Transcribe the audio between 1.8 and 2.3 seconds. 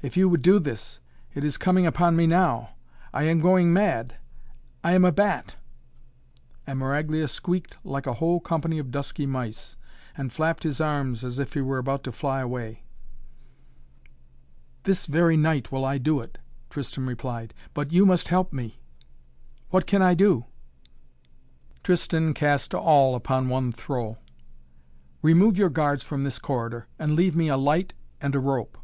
upon me